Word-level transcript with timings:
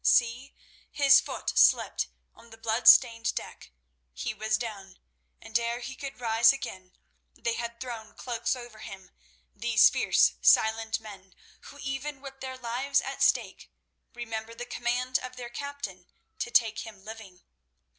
See! 0.03 0.55
his 0.89 1.19
foot 1.19 1.55
slipped 1.55 2.07
on 2.33 2.49
the 2.49 2.57
blood 2.57 2.87
stained 2.87 3.35
deck. 3.35 3.71
He 4.15 4.33
was 4.33 4.57
down, 4.57 4.97
and 5.39 5.59
ere 5.59 5.79
he 5.79 5.93
could 5.95 6.19
rise 6.19 6.51
again 6.51 6.93
they 7.35 7.53
had 7.53 7.79
thrown 7.79 8.15
cloaks 8.15 8.55
over 8.55 8.79
him, 8.79 9.11
these 9.55 9.91
fierce, 9.91 10.33
silent 10.41 10.99
men, 11.01 11.35
who 11.65 11.77
even 11.79 12.19
with 12.19 12.39
their 12.41 12.57
lives 12.57 12.99
at 13.01 13.21
stake, 13.21 13.69
remembered 14.15 14.57
the 14.57 14.65
command 14.65 15.19
of 15.19 15.35
their 15.35 15.49
captain, 15.51 16.07
to 16.39 16.49
take 16.49 16.79
him 16.79 17.05
living. 17.05 17.43